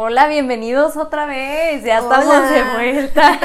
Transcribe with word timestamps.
Hola, 0.00 0.28
bienvenidos 0.28 0.96
otra 0.96 1.26
vez. 1.26 1.82
Ya 1.82 1.98
estamos 1.98 2.50
de 2.50 2.62
vuelta. 2.72 3.36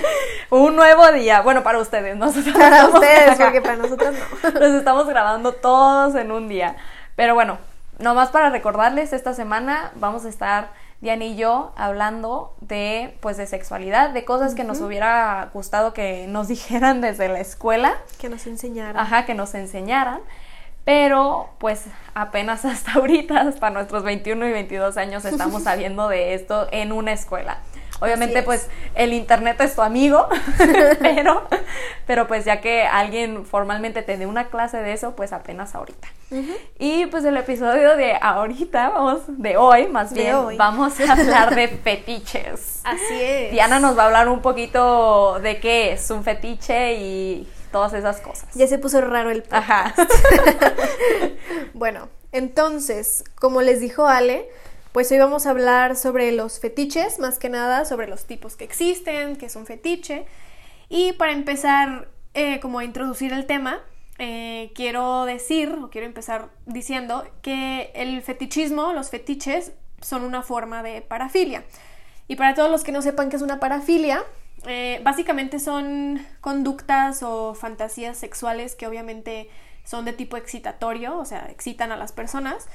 Un 0.50 0.76
nuevo 0.76 1.10
día. 1.10 1.40
Bueno, 1.40 1.64
para 1.64 1.80
ustedes, 1.80 2.16
nosotros 2.16 2.54
Para 2.56 2.86
ustedes, 2.86 3.36
porque 3.36 3.60
para 3.60 3.74
nosotros 3.74 4.14
no. 4.14 4.50
Los 4.60 4.70
estamos 4.74 5.08
grabando 5.08 5.54
todos 5.54 6.14
en 6.14 6.30
un 6.30 6.46
día. 6.46 6.76
Pero 7.16 7.34
bueno, 7.34 7.58
nomás 7.98 8.28
para 8.28 8.50
recordarles, 8.50 9.12
esta 9.12 9.34
semana 9.34 9.90
vamos 9.96 10.24
a 10.26 10.28
estar 10.28 10.68
Diana 11.00 11.24
y 11.24 11.34
yo 11.34 11.72
hablando 11.76 12.54
de 12.60 13.18
pues 13.18 13.36
de 13.36 13.48
sexualidad, 13.48 14.10
de 14.10 14.24
cosas 14.24 14.54
que 14.54 14.62
nos 14.62 14.80
hubiera 14.80 15.50
gustado 15.52 15.92
que 15.92 16.28
nos 16.28 16.46
dijeran 16.46 17.00
desde 17.00 17.28
la 17.28 17.40
escuela. 17.40 17.96
Que 18.20 18.28
nos 18.28 18.46
enseñaran. 18.46 18.96
Ajá, 18.96 19.26
que 19.26 19.34
nos 19.34 19.56
enseñaran. 19.56 20.20
Pero 20.86 21.50
pues 21.58 21.86
apenas 22.14 22.64
hasta 22.64 22.92
ahorita, 22.94 23.40
hasta 23.40 23.70
nuestros 23.70 24.04
21 24.04 24.46
y 24.46 24.52
22 24.52 24.96
años, 24.96 25.24
estamos 25.26 25.62
sabiendo 25.64 26.08
de 26.08 26.32
esto 26.32 26.68
en 26.70 26.92
una 26.92 27.12
escuela. 27.12 27.58
Obviamente, 27.98 28.42
pues 28.42 28.68
el 28.94 29.14
internet 29.14 29.58
es 29.62 29.74
tu 29.74 29.80
amigo, 29.80 30.28
pero, 31.00 31.48
pero 32.06 32.28
pues 32.28 32.44
ya 32.44 32.60
que 32.60 32.82
alguien 32.82 33.46
formalmente 33.46 34.02
te 34.02 34.18
dé 34.18 34.26
una 34.26 34.48
clase 34.48 34.76
de 34.76 34.92
eso, 34.92 35.16
pues 35.16 35.32
apenas 35.32 35.74
ahorita. 35.74 36.06
Y 36.78 37.06
pues 37.06 37.24
el 37.24 37.38
episodio 37.38 37.96
de 37.96 38.18
ahorita, 38.20 38.90
vamos, 38.90 39.22
de 39.28 39.56
hoy 39.56 39.88
más 39.88 40.12
bien, 40.12 40.58
vamos 40.58 41.00
a 41.00 41.12
hablar 41.12 41.54
de 41.54 41.68
fetiches. 41.68 42.82
Así 42.84 43.14
es. 43.18 43.52
Diana 43.52 43.80
nos 43.80 43.96
va 43.96 44.02
a 44.02 44.06
hablar 44.06 44.28
un 44.28 44.42
poquito 44.42 45.38
de 45.40 45.58
qué 45.58 45.92
es 45.92 46.10
un 46.10 46.22
fetiche 46.22 46.96
y 46.96 47.48
todas 47.76 47.92
esas 47.92 48.22
cosas. 48.22 48.48
Ya 48.54 48.66
se 48.66 48.78
puso 48.78 49.02
raro 49.02 49.30
el 49.30 49.44
Ajá. 49.50 49.94
bueno, 51.74 52.08
entonces, 52.32 53.22
como 53.34 53.60
les 53.60 53.80
dijo 53.80 54.06
Ale, 54.06 54.48
pues 54.92 55.12
hoy 55.12 55.18
vamos 55.18 55.44
a 55.44 55.50
hablar 55.50 55.94
sobre 55.94 56.32
los 56.32 56.58
fetiches, 56.58 57.18
más 57.18 57.38
que 57.38 57.50
nada 57.50 57.84
sobre 57.84 58.06
los 58.08 58.24
tipos 58.24 58.56
que 58.56 58.64
existen, 58.64 59.36
qué 59.36 59.44
es 59.44 59.56
un 59.56 59.66
fetiche. 59.66 60.24
Y 60.88 61.12
para 61.12 61.32
empezar, 61.32 62.08
eh, 62.32 62.60
como 62.60 62.78
a 62.78 62.84
introducir 62.84 63.34
el 63.34 63.44
tema, 63.44 63.82
eh, 64.18 64.72
quiero 64.74 65.26
decir, 65.26 65.78
o 65.82 65.90
quiero 65.90 66.06
empezar 66.06 66.48
diciendo, 66.64 67.26
que 67.42 67.92
el 67.94 68.22
fetichismo, 68.22 68.94
los 68.94 69.10
fetiches, 69.10 69.72
son 70.00 70.22
una 70.22 70.40
forma 70.40 70.82
de 70.82 71.02
parafilia. 71.02 71.62
Y 72.26 72.36
para 72.36 72.54
todos 72.54 72.70
los 72.70 72.84
que 72.84 72.92
no 72.92 73.02
sepan 73.02 73.28
qué 73.28 73.36
es 73.36 73.42
una 73.42 73.60
parafilia, 73.60 74.24
eh, 74.66 75.00
básicamente 75.02 75.58
son 75.58 76.24
conductas 76.40 77.22
o 77.22 77.54
fantasías 77.54 78.16
sexuales 78.16 78.74
que 78.74 78.86
obviamente 78.86 79.48
son 79.84 80.04
de 80.04 80.12
tipo 80.12 80.36
excitatorio, 80.36 81.18
o 81.18 81.24
sea, 81.24 81.46
excitan 81.50 81.92
a 81.92 81.96
las 81.96 82.12
personas 82.12 82.68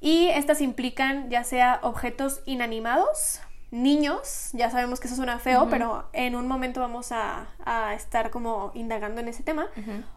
y 0.00 0.28
estas 0.28 0.60
implican 0.60 1.30
ya 1.30 1.44
sea 1.44 1.78
objetos 1.82 2.42
inanimados, 2.44 3.40
niños, 3.70 4.50
ya 4.52 4.70
sabemos 4.70 5.00
que 5.00 5.06
eso 5.06 5.16
suena 5.16 5.38
feo, 5.38 5.68
pero 5.70 6.08
en 6.12 6.36
un 6.36 6.46
momento 6.46 6.80
vamos 6.80 7.12
a, 7.12 7.46
estar 7.94 8.30
como 8.30 8.70
indagando 8.74 9.20
en 9.20 9.28
ese 9.28 9.42
tema, 9.42 9.68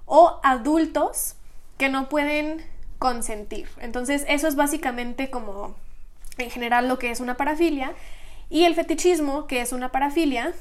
o 0.06 0.40
adultos 0.44 1.36
que 1.78 1.90
no 1.90 2.10
pueden 2.10 2.64
consentir. 3.00 3.70
Entonces 3.80 4.26
eso 4.28 4.48
es 4.48 4.56
básicamente 4.56 5.30
como 5.30 5.76
en 6.38 6.50
general 6.50 6.88
lo 6.88 7.00
que 7.00 7.12
es 7.12 7.20
una 7.20 7.36
parafilia. 7.36 7.94
Y 8.50 8.64
el 8.66 8.76
fetichismo, 8.76 9.48
que 9.48 9.62
es 9.62 9.74
una 9.74 9.92
parafilia, 9.92 10.54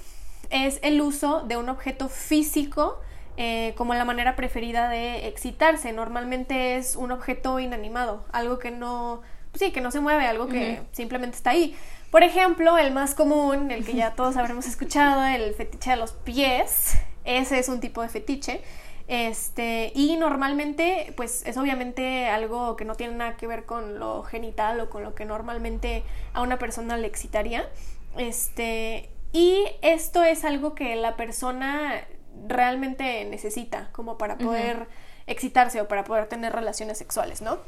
es 0.51 0.81
el 0.83 1.01
uso 1.01 1.43
de 1.43 1.57
un 1.57 1.69
objeto 1.69 2.09
físico 2.09 3.01
eh, 3.37 3.75
como 3.77 3.95
la 3.95 4.05
manera 4.05 4.35
preferida 4.35 4.89
de 4.89 5.29
excitarse. 5.29 5.93
Normalmente 5.93 6.77
es 6.77 6.97
un 6.97 7.13
objeto 7.13 7.61
inanimado, 7.61 8.25
algo 8.33 8.59
que 8.59 8.73
no, 8.73 9.23
pues 9.53 9.63
sí, 9.63 9.71
que 9.71 9.81
no 9.81 9.91
se 9.91 10.01
mueve, 10.01 10.27
algo 10.27 10.49
que 10.49 10.83
simplemente 10.93 11.37
está 11.37 11.51
ahí. 11.51 11.77
Por 12.11 12.23
ejemplo, 12.23 12.79
el 12.79 12.93
más 12.93 13.15
común, 13.15 13.71
el 13.71 13.85
que 13.85 13.95
ya 13.95 14.13
todos 14.17 14.37
habremos 14.37 14.67
escuchado, 14.67 15.25
el 15.25 15.55
fetiche 15.55 15.91
de 15.91 15.97
los 15.97 16.13
pies. 16.13 16.99
Ese 17.25 17.59
es 17.59 17.69
un 17.69 17.81
tipo 17.81 18.03
de 18.03 18.09
fetiche. 18.09 18.62
Este, 19.07 19.93
y 19.95 20.17
normalmente, 20.17 21.15
pues 21.17 21.47
es 21.47 21.56
obviamente 21.56 22.28
algo 22.28 22.77
que 22.77 22.84
no 22.84 22.95
tiene 22.95 23.15
nada 23.15 23.37
que 23.37 23.47
ver 23.47 23.65
con 23.65 23.99
lo 23.99 24.22
genital 24.22 24.81
o 24.81 24.91
con 24.91 25.03
lo 25.03 25.15
que 25.15 25.25
normalmente 25.25 26.03
a 26.33 26.43
una 26.43 26.59
persona 26.59 26.97
le 26.97 27.06
excitaría. 27.06 27.69
Este, 28.17 29.11
y 29.33 29.65
esto 29.83 30.22
es 30.22 30.44
algo 30.44 30.75
que 30.75 30.97
la 30.97 31.16
persona 31.16 32.05
realmente 32.47 33.25
necesita 33.25 33.89
como 33.93 34.19
para 34.19 34.39
poder 34.39 34.89
excitarse 35.27 35.81
o 35.81 35.89
para 35.89 36.05
poder 36.05 36.27
tener 36.28 36.53
relaciones 36.53 36.99
sexuales, 36.99 37.43
¿no? 37.43 37.59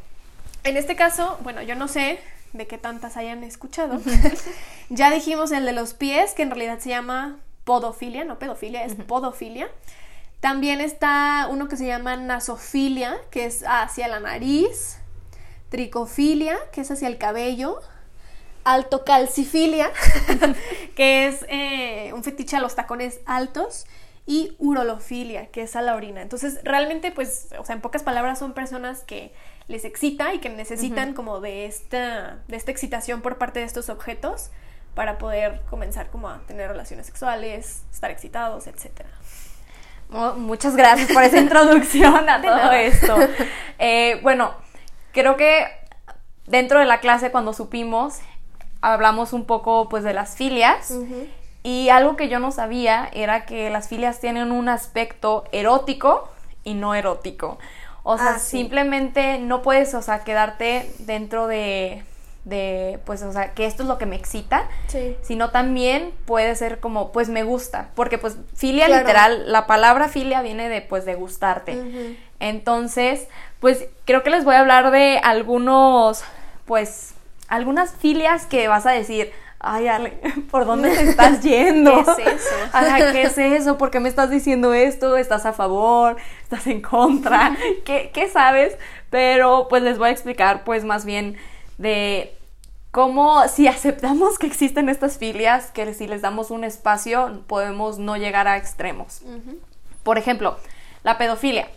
En 0.64 0.76
este 0.76 0.96
caso, 0.96 1.38
bueno, 1.42 1.62
yo 1.62 1.74
no 1.74 1.88
sé 1.88 2.18
de 2.52 2.66
qué 2.66 2.78
tantas 2.78 3.16
hayan 3.16 3.44
escuchado. 3.44 4.00
ya 4.88 5.10
dijimos 5.10 5.52
el 5.52 5.64
de 5.64 5.72
los 5.72 5.94
pies, 5.94 6.34
que 6.34 6.42
en 6.42 6.50
realidad 6.50 6.78
se 6.78 6.90
llama 6.90 7.38
podofilia, 7.64 8.24
no 8.24 8.38
pedofilia, 8.38 8.84
es 8.84 8.94
podofilia. 8.94 9.68
También 10.40 10.80
está 10.80 11.48
uno 11.50 11.68
que 11.68 11.76
se 11.76 11.86
llama 11.86 12.16
nasofilia, 12.16 13.16
que 13.30 13.44
es 13.44 13.62
hacia 13.66 14.08
la 14.08 14.20
nariz. 14.20 14.98
Tricofilia, 15.68 16.58
que 16.72 16.80
es 16.80 16.90
hacia 16.90 17.08
el 17.08 17.18
cabello. 17.18 17.80
Altocalcifilia, 18.64 19.90
que 20.94 21.26
es 21.26 21.44
eh, 21.48 22.12
un 22.12 22.22
fetiche 22.22 22.56
a 22.56 22.60
los 22.60 22.74
tacones 22.74 23.20
altos 23.26 23.86
y 24.26 24.54
urolofilia, 24.58 25.46
que 25.46 25.62
es 25.62 25.76
a 25.76 25.82
la 25.82 25.94
orina. 25.94 26.22
Entonces, 26.22 26.60
realmente, 26.62 27.10
pues, 27.10 27.48
o 27.58 27.64
sea, 27.64 27.74
en 27.74 27.80
pocas 27.80 28.02
palabras 28.02 28.38
son 28.38 28.52
personas 28.52 29.02
que 29.02 29.32
les 29.66 29.84
excita 29.84 30.34
y 30.34 30.38
que 30.38 30.50
necesitan 30.50 31.14
como 31.14 31.40
de 31.40 31.66
esta, 31.66 32.38
de 32.48 32.56
esta 32.56 32.70
excitación 32.70 33.22
por 33.22 33.38
parte 33.38 33.60
de 33.60 33.66
estos 33.66 33.88
objetos 33.88 34.50
para 34.94 35.18
poder 35.18 35.62
comenzar 35.70 36.10
como 36.10 36.28
a 36.28 36.40
tener 36.46 36.68
relaciones 36.68 37.06
sexuales, 37.06 37.84
estar 37.92 38.10
excitados, 38.10 38.66
etc. 38.66 39.02
muchas 40.36 40.74
gracias 40.74 41.12
por 41.12 41.22
esa 41.22 41.38
introducción 41.38 42.28
a 42.28 42.42
todo 42.42 42.72
esto. 42.72 43.16
Eh, 43.82 44.20
bueno, 44.22 44.54
creo 45.12 45.38
que 45.38 45.66
dentro 46.46 46.80
de 46.80 46.84
la 46.84 47.00
clase 47.00 47.30
cuando 47.30 47.54
supimos, 47.54 48.18
hablamos 48.80 49.32
un 49.32 49.44
poco 49.44 49.88
pues 49.88 50.04
de 50.04 50.12
las 50.12 50.36
filias. 50.36 50.94
Y 51.62 51.90
algo 51.90 52.16
que 52.16 52.28
yo 52.28 52.38
no 52.38 52.52
sabía 52.52 53.10
era 53.12 53.44
que 53.44 53.68
las 53.68 53.88
filias 53.88 54.18
tienen 54.20 54.50
un 54.50 54.68
aspecto 54.68 55.44
erótico 55.52 56.28
y 56.64 56.74
no 56.74 56.94
erótico. 56.94 57.58
O 58.02 58.16
sea, 58.16 58.36
ah, 58.36 58.38
simplemente 58.38 59.38
no 59.38 59.60
puedes, 59.60 59.92
o 59.94 60.00
sea, 60.00 60.24
quedarte 60.24 60.90
dentro 61.00 61.46
de, 61.46 62.02
de, 62.44 62.98
pues, 63.04 63.22
o 63.22 63.32
sea, 63.32 63.52
que 63.52 63.66
esto 63.66 63.82
es 63.82 63.88
lo 63.88 63.98
que 63.98 64.06
me 64.06 64.16
excita, 64.16 64.68
sí. 64.88 65.16
sino 65.20 65.50
también 65.50 66.12
puede 66.24 66.54
ser 66.56 66.80
como, 66.80 67.12
pues, 67.12 67.28
me 67.28 67.42
gusta, 67.42 67.90
porque, 67.94 68.16
pues, 68.16 68.36
filia 68.54 68.88
literal, 68.88 69.52
la 69.52 69.66
palabra 69.66 70.08
filia 70.08 70.40
viene 70.40 70.68
de, 70.70 70.80
pues, 70.80 71.04
de 71.04 71.14
gustarte. 71.14 72.16
Entonces, 72.40 73.28
pues, 73.60 73.84
creo 74.06 74.22
que 74.22 74.30
les 74.30 74.44
voy 74.44 74.54
a 74.54 74.60
hablar 74.60 74.90
de 74.90 75.18
algunos, 75.22 76.24
pues, 76.64 77.12
algunas 77.50 77.92
filias 77.94 78.46
que 78.46 78.68
vas 78.68 78.86
a 78.86 78.92
decir, 78.92 79.32
ay, 79.58 79.88
Ale, 79.88 80.18
¿por 80.50 80.64
dónde 80.64 80.90
te 80.90 81.02
estás 81.02 81.42
yendo? 81.42 82.04
¿Qué 82.16 82.22
es 82.22 82.40
eso? 82.40 82.54
Ajá, 82.72 83.12
¿qué 83.12 83.22
es 83.22 83.36
eso? 83.36 83.76
¿Por 83.76 83.90
qué 83.90 84.00
me 84.00 84.08
estás 84.08 84.30
diciendo 84.30 84.72
esto? 84.72 85.16
¿Estás 85.16 85.44
a 85.44 85.52
favor? 85.52 86.16
¿Estás 86.42 86.66
en 86.68 86.80
contra? 86.80 87.56
¿Qué, 87.84 88.10
qué 88.14 88.28
sabes? 88.30 88.78
Pero 89.10 89.66
pues 89.68 89.82
les 89.82 89.98
voy 89.98 90.08
a 90.08 90.12
explicar 90.12 90.64
pues 90.64 90.84
más 90.84 91.04
bien 91.04 91.36
de 91.76 92.34
cómo 92.92 93.46
si 93.48 93.66
aceptamos 93.66 94.38
que 94.38 94.46
existen 94.46 94.88
estas 94.88 95.18
filias, 95.18 95.70
que 95.72 95.92
si 95.92 96.06
les 96.06 96.22
damos 96.22 96.50
un 96.50 96.64
espacio 96.64 97.42
podemos 97.48 97.98
no 97.98 98.16
llegar 98.16 98.46
a 98.46 98.56
extremos. 98.56 99.22
Por 100.04 100.18
ejemplo, 100.18 100.56
la 101.02 101.18
pedofilia. 101.18 101.68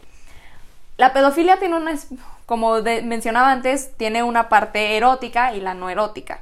La 1.04 1.12
pedofilia 1.12 1.58
tiene 1.58 1.76
una, 1.76 1.96
como 2.46 2.82
mencionaba 2.82 3.52
antes, 3.52 3.92
tiene 3.98 4.24
una 4.24 4.48
parte 4.48 4.96
erótica 4.96 5.54
y 5.54 5.60
la 5.60 5.74
no 5.74 5.90
erótica. 5.90 6.40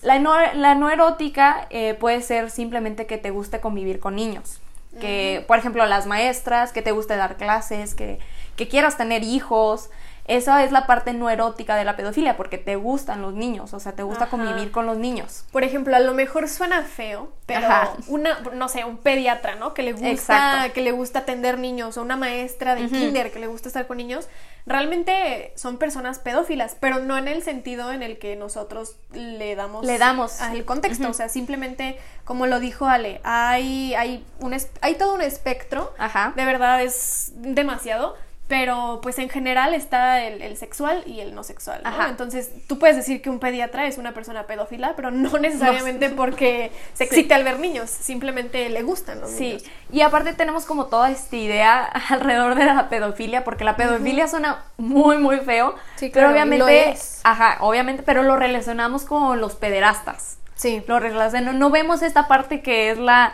La 0.00 0.18
no, 0.18 0.34
la 0.54 0.74
no 0.74 0.88
erótica 0.88 1.66
eh, 1.68 1.92
puede 1.92 2.22
ser 2.22 2.48
simplemente 2.48 3.04
que 3.04 3.18
te 3.18 3.28
guste 3.28 3.60
convivir 3.60 4.00
con 4.00 4.16
niños. 4.16 4.58
Que, 4.98 5.44
por 5.46 5.58
ejemplo, 5.58 5.84
las 5.84 6.06
maestras, 6.06 6.72
que 6.72 6.80
te 6.80 6.92
guste 6.92 7.14
dar 7.16 7.36
clases, 7.36 7.94
que, 7.94 8.18
que 8.56 8.68
quieras 8.68 8.96
tener 8.96 9.22
hijos, 9.22 9.90
esa 10.26 10.62
es 10.64 10.72
la 10.72 10.86
parte 10.86 11.12
no 11.12 11.30
erótica 11.30 11.76
de 11.76 11.84
la 11.84 11.96
pedofilia, 11.96 12.36
porque 12.36 12.58
te 12.58 12.76
gustan 12.76 13.22
los 13.22 13.34
niños, 13.34 13.74
o 13.74 13.80
sea, 13.80 13.92
te 13.92 14.02
gusta 14.02 14.26
convivir 14.26 14.70
con 14.70 14.86
los 14.86 14.96
niños. 14.96 15.44
Por 15.50 15.64
ejemplo, 15.64 15.96
a 15.96 16.00
lo 16.00 16.14
mejor 16.14 16.48
suena 16.48 16.82
feo, 16.82 17.32
pero 17.46 17.68
una, 18.06 18.38
no 18.54 18.68
sé, 18.68 18.84
un 18.84 18.98
pediatra, 18.98 19.56
¿no? 19.56 19.74
Que 19.74 19.82
le 19.82 19.92
gusta, 19.92 20.70
que 20.72 20.82
le 20.82 20.92
gusta 20.92 21.20
atender 21.20 21.58
niños, 21.58 21.96
o 21.96 22.02
una 22.02 22.16
maestra 22.16 22.74
de 22.74 22.86
kinder 22.86 23.32
que 23.32 23.40
le 23.40 23.46
gusta 23.46 23.68
estar 23.68 23.86
con 23.86 23.96
niños, 23.96 24.28
realmente 24.66 25.52
son 25.56 25.78
personas 25.78 26.18
pedófilas, 26.18 26.76
pero 26.78 26.98
no 26.98 27.18
en 27.18 27.28
el 27.28 27.42
sentido 27.42 27.92
en 27.92 28.02
el 28.02 28.18
que 28.18 28.36
nosotros 28.36 28.96
le 29.12 29.56
damos, 29.56 29.84
le 29.84 29.98
damos. 29.98 30.40
el 30.40 30.64
contexto, 30.64 31.08
o 31.08 31.14
sea, 31.14 31.28
simplemente 31.28 31.98
como 32.24 32.46
lo 32.46 32.60
dijo 32.60 32.86
Ale, 32.86 33.20
hay 33.24 33.94
hay 33.94 34.24
un 34.38 34.56
hay 34.80 34.94
todo 34.94 35.14
un 35.14 35.22
espectro, 35.22 35.92
de 36.36 36.44
verdad 36.44 36.82
es 36.82 37.32
demasiado 37.34 38.16
pero 38.50 38.98
pues 39.00 39.20
en 39.20 39.28
general 39.28 39.74
está 39.74 40.24
el, 40.24 40.56
sexual 40.56 41.04
y 41.06 41.20
el 41.20 41.36
no 41.36 41.44
sexual, 41.44 41.82
¿no? 41.84 42.08
Entonces 42.08 42.50
tú 42.66 42.80
puedes 42.80 42.96
decir 42.96 43.22
que 43.22 43.30
un 43.30 43.38
pediatra 43.38 43.86
es 43.86 43.96
una 43.96 44.12
persona 44.12 44.48
pedófila, 44.48 44.94
pero 44.96 45.12
no 45.12 45.38
necesariamente 45.38 46.10
porque 46.10 46.72
se 46.92 47.04
excite 47.04 47.32
al 47.32 47.44
ver 47.44 47.60
niños, 47.60 47.88
simplemente 47.88 48.68
le 48.68 48.82
gustan 48.82 49.20
los 49.20 49.30
niños. 49.30 49.62
Sí, 49.62 49.70
y 49.92 50.00
aparte 50.00 50.32
tenemos 50.32 50.64
como 50.66 50.86
toda 50.86 51.12
esta 51.12 51.36
idea 51.36 51.84
alrededor 52.08 52.56
de 52.56 52.64
la 52.64 52.88
pedofilia, 52.88 53.44
porque 53.44 53.62
la 53.62 53.76
pedofilia 53.76 54.26
suena 54.26 54.64
muy, 54.78 55.18
muy 55.18 55.38
feo, 55.38 55.76
sí, 55.94 56.10
pero 56.12 56.32
obviamente, 56.32 56.96
ajá, 57.22 57.58
obviamente, 57.60 58.02
pero 58.02 58.24
lo 58.24 58.34
relacionamos 58.34 59.04
con 59.04 59.40
los 59.40 59.54
pederastas. 59.54 60.38
Sí. 60.56 60.82
Lo 60.88 60.98
relacionamos, 60.98 61.54
no 61.54 61.70
vemos 61.70 62.02
esta 62.02 62.26
parte 62.26 62.62
que 62.62 62.90
es 62.90 62.98
la, 62.98 63.32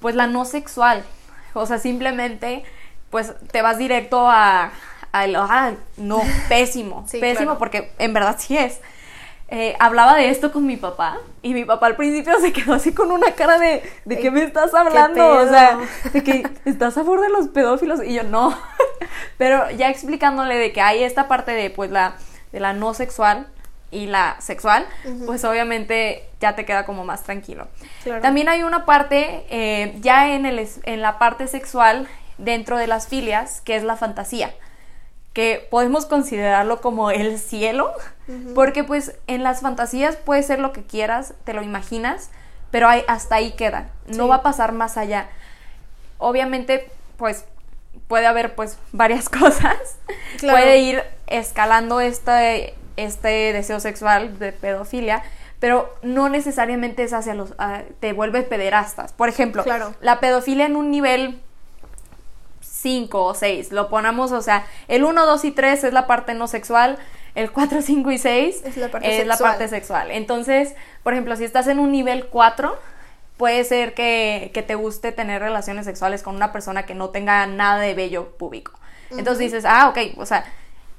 pues 0.00 0.14
la 0.14 0.26
no 0.26 0.44
sexual, 0.44 1.02
o 1.54 1.64
sea, 1.64 1.78
simplemente 1.78 2.62
pues 3.10 3.34
te 3.50 3.62
vas 3.62 3.78
directo 3.78 4.28
a, 4.28 4.72
a, 5.12 5.72
no, 5.96 6.22
pésimo, 6.48 7.04
pésimo, 7.10 7.58
porque 7.58 7.92
en 7.98 8.12
verdad 8.12 8.36
sí 8.38 8.56
es. 8.56 8.80
Eh, 9.52 9.74
hablaba 9.80 10.14
de 10.14 10.30
esto 10.30 10.52
con 10.52 10.64
mi 10.64 10.76
papá 10.76 11.18
y 11.42 11.54
mi 11.54 11.64
papá 11.64 11.86
al 11.86 11.96
principio 11.96 12.38
se 12.38 12.52
quedó 12.52 12.74
así 12.74 12.94
con 12.94 13.10
una 13.10 13.32
cara 13.32 13.58
de 13.58 13.82
¿de 14.04 14.18
qué 14.20 14.30
me 14.30 14.44
estás 14.44 14.72
hablando? 14.74 15.28
O 15.28 15.48
sea, 15.48 15.76
de 16.12 16.22
que 16.22 16.46
estás 16.64 16.96
a 16.96 17.00
favor 17.00 17.20
de 17.20 17.30
los 17.30 17.48
pedófilos 17.48 18.00
y 18.04 18.14
yo 18.14 18.22
no. 18.22 18.56
Pero 19.38 19.68
ya 19.72 19.90
explicándole 19.90 20.56
de 20.56 20.72
que 20.72 20.80
hay 20.80 21.02
esta 21.02 21.26
parte 21.26 21.50
de 21.50 21.68
pues 21.70 21.90
la 21.90 22.14
de 22.52 22.60
la 22.60 22.74
no 22.74 22.94
sexual 22.94 23.48
y 23.90 24.06
la 24.06 24.36
sexual, 24.40 24.86
pues 25.26 25.44
obviamente 25.44 26.28
ya 26.40 26.54
te 26.54 26.64
queda 26.64 26.86
como 26.86 27.04
más 27.04 27.24
tranquilo. 27.24 27.66
También 28.22 28.48
hay 28.48 28.62
una 28.62 28.86
parte, 28.86 29.44
eh, 29.50 29.96
ya 30.00 30.32
en, 30.32 30.46
el, 30.46 30.66
en 30.84 31.02
la 31.02 31.18
parte 31.18 31.48
sexual, 31.48 32.06
dentro 32.40 32.76
de 32.76 32.86
las 32.86 33.06
filias, 33.06 33.60
que 33.60 33.76
es 33.76 33.82
la 33.82 33.96
fantasía, 33.96 34.52
que 35.32 35.66
podemos 35.70 36.06
considerarlo 36.06 36.80
como 36.80 37.10
el 37.10 37.38
cielo, 37.38 37.92
porque 38.54 38.84
pues 38.84 39.16
en 39.26 39.42
las 39.42 39.60
fantasías 39.60 40.16
puede 40.16 40.42
ser 40.42 40.58
lo 40.58 40.72
que 40.72 40.82
quieras, 40.82 41.34
te 41.44 41.52
lo 41.52 41.62
imaginas, 41.62 42.30
pero 42.70 42.88
hay, 42.88 43.04
hasta 43.08 43.36
ahí 43.36 43.52
queda, 43.52 43.90
no 44.06 44.28
va 44.28 44.36
a 44.36 44.42
pasar 44.42 44.72
más 44.72 44.96
allá. 44.96 45.28
Obviamente, 46.18 46.90
pues 47.16 47.44
puede 48.08 48.26
haber 48.26 48.54
pues 48.54 48.78
varias 48.92 49.28
cosas, 49.28 49.96
puede 50.40 50.78
ir 50.78 51.02
escalando 51.26 52.00
este, 52.00 52.74
este 52.96 53.52
deseo 53.52 53.80
sexual 53.80 54.38
de 54.38 54.52
pedofilia, 54.52 55.22
pero 55.60 55.94
no 56.02 56.28
necesariamente 56.28 57.04
es 57.04 57.12
hacia 57.12 57.34
los, 57.34 57.54
ah, 57.58 57.82
te 58.00 58.12
vuelve 58.12 58.42
pederastas. 58.42 59.12
Por 59.12 59.28
ejemplo, 59.28 59.64
la 60.00 60.20
pedofilia 60.20 60.66
en 60.66 60.74
un 60.74 60.90
nivel 60.90 61.40
5 62.80 63.24
o 63.24 63.34
6. 63.34 63.72
Lo 63.72 63.88
ponemos, 63.88 64.32
o 64.32 64.42
sea, 64.42 64.66
el 64.88 65.04
1, 65.04 65.26
2 65.26 65.44
y 65.44 65.50
3 65.50 65.84
es 65.84 65.92
la 65.92 66.06
parte 66.06 66.34
no 66.34 66.46
sexual, 66.46 66.98
el 67.34 67.50
4, 67.50 67.82
5 67.82 68.10
y 68.12 68.18
6 68.18 68.62
es, 68.64 68.76
la 68.76 68.88
parte, 68.88 69.24
la 69.24 69.36
parte 69.36 69.68
sexual. 69.68 70.10
Entonces, 70.10 70.74
por 71.02 71.12
ejemplo, 71.12 71.36
si 71.36 71.44
estás 71.44 71.66
en 71.66 71.78
un 71.78 71.92
nivel 71.92 72.26
4, 72.26 72.78
puede 73.36 73.64
ser 73.64 73.94
que, 73.94 74.50
que, 74.52 74.62
te 74.62 74.74
guste 74.74 75.12
tener 75.12 75.40
relaciones 75.40 75.86
sexuales 75.86 76.22
con 76.22 76.36
una 76.36 76.52
persona 76.52 76.84
que 76.84 76.94
no 76.94 77.10
tenga 77.10 77.46
nada 77.46 77.80
de 77.80 77.94
vello 77.94 78.36
público. 78.36 78.72
Entonces 79.10 79.38
dices, 79.38 79.64
ah, 79.66 79.88
ok, 79.88 80.18
o 80.18 80.26
sea, 80.26 80.44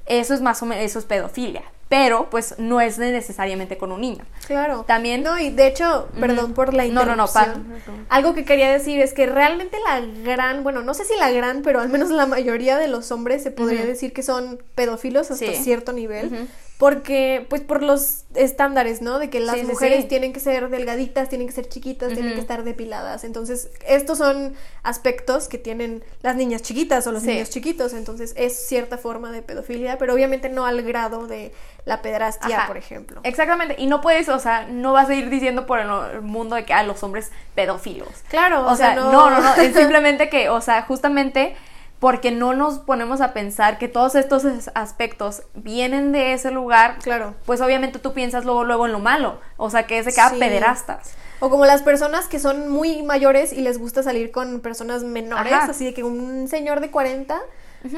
eso 0.06 0.34
es 0.34 0.42
más 0.42 0.62
o 0.62 0.66
menos, 0.66 0.84
eso 0.84 0.98
es 0.98 1.06
pedofilia 1.06 1.62
pero 1.92 2.30
pues 2.30 2.54
no 2.56 2.80
es 2.80 2.96
necesariamente 2.96 3.76
con 3.76 3.92
un 3.92 4.00
niño. 4.00 4.24
Claro. 4.46 4.84
También. 4.88 5.22
No, 5.22 5.38
y 5.38 5.50
de 5.50 5.66
hecho, 5.66 6.08
perdón 6.18 6.54
por 6.54 6.72
la 6.72 6.86
interrupción. 6.86 7.68
No, 7.68 7.92
no, 7.92 7.98
no, 7.98 8.06
Algo 8.08 8.32
que 8.32 8.46
quería 8.46 8.72
decir 8.72 8.98
es 8.98 9.12
que 9.12 9.26
realmente 9.26 9.76
la 9.86 10.00
gran, 10.24 10.62
bueno, 10.62 10.80
no 10.80 10.94
sé 10.94 11.04
si 11.04 11.14
la 11.16 11.30
gran, 11.30 11.60
pero 11.60 11.80
al 11.80 11.90
menos 11.90 12.08
la 12.08 12.24
mayoría 12.24 12.78
de 12.78 12.88
los 12.88 13.12
hombres 13.12 13.42
se 13.42 13.50
podría 13.50 13.84
decir 13.84 14.14
que 14.14 14.22
son 14.22 14.62
pedófilos 14.74 15.30
hasta 15.30 15.52
cierto 15.52 15.92
nivel 15.92 16.48
porque 16.82 17.46
pues 17.48 17.62
por 17.62 17.80
los 17.80 18.24
estándares, 18.34 19.02
¿no? 19.02 19.20
De 19.20 19.30
que 19.30 19.38
las 19.38 19.62
mujeres 19.62 20.08
tienen 20.08 20.32
que 20.32 20.40
ser 20.40 20.68
delgaditas, 20.68 21.28
tienen 21.28 21.46
que 21.46 21.52
ser 21.52 21.68
chiquitas, 21.68 22.12
tienen 22.12 22.34
que 22.34 22.40
estar 22.40 22.64
depiladas. 22.64 23.22
Entonces, 23.22 23.70
estos 23.86 24.18
son 24.18 24.54
aspectos 24.82 25.46
que 25.46 25.58
tienen 25.58 26.02
las 26.22 26.34
niñas 26.34 26.62
chiquitas 26.62 27.06
o 27.06 27.12
los 27.12 27.22
niños 27.22 27.50
chiquitos, 27.50 27.92
entonces 27.92 28.34
es 28.36 28.66
cierta 28.66 28.98
forma 28.98 29.30
de 29.30 29.42
pedofilia, 29.42 29.96
pero 29.96 30.12
obviamente 30.12 30.48
no 30.48 30.66
al 30.66 30.82
grado 30.82 31.28
de 31.28 31.52
la 31.84 32.02
pedrastia, 32.02 32.64
por 32.66 32.76
ejemplo. 32.76 33.20
Exactamente, 33.22 33.76
y 33.78 33.86
no 33.86 34.00
puedes, 34.00 34.28
o 34.28 34.40
sea, 34.40 34.66
no 34.66 34.92
vas 34.92 35.08
a 35.08 35.14
ir 35.14 35.30
diciendo 35.30 35.66
por 35.66 35.78
el 35.78 36.20
mundo 36.20 36.56
de 36.56 36.64
que 36.64 36.72
a 36.72 36.80
ah, 36.80 36.82
los 36.82 37.00
hombres 37.04 37.30
pedófilos. 37.54 38.08
Claro, 38.28 38.66
o, 38.66 38.74
sea, 38.74 38.96
no, 38.96 39.12
no, 39.12 39.30
no, 39.30 39.54
es 39.54 39.72
simplemente 39.76 40.28
que, 40.28 40.48
o 40.48 40.60
sea, 40.60 40.82
justamente 40.82 41.54
porque 42.02 42.32
no 42.32 42.52
nos 42.52 42.80
ponemos 42.80 43.20
a 43.20 43.32
pensar 43.32 43.78
que 43.78 43.86
todos 43.86 44.16
estos 44.16 44.42
aspectos 44.74 45.44
vienen 45.54 46.10
de 46.10 46.32
ese 46.32 46.50
lugar, 46.50 46.98
claro. 47.00 47.36
pues 47.46 47.60
obviamente 47.60 48.00
tú 48.00 48.12
piensas 48.12 48.44
luego, 48.44 48.64
luego 48.64 48.86
en 48.86 48.92
lo 48.92 48.98
malo, 48.98 49.38
o 49.56 49.70
sea, 49.70 49.86
que 49.86 50.00
es 50.00 50.06
de 50.06 50.12
cada 50.12 50.36
pederastas. 50.36 51.12
O 51.38 51.48
como 51.48 51.64
las 51.64 51.82
personas 51.82 52.26
que 52.26 52.40
son 52.40 52.68
muy 52.68 53.04
mayores 53.04 53.52
y 53.52 53.60
les 53.60 53.78
gusta 53.78 54.02
salir 54.02 54.32
con 54.32 54.58
personas 54.58 55.04
menores, 55.04 55.52
así 55.52 55.84
de 55.84 55.94
que 55.94 56.02
un 56.02 56.48
señor 56.48 56.80
de 56.80 56.90
40 56.90 57.40